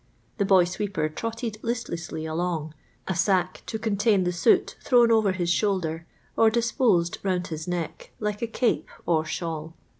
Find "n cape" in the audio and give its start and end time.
8.41-8.89